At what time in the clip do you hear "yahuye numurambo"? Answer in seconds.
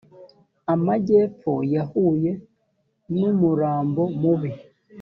1.75-4.03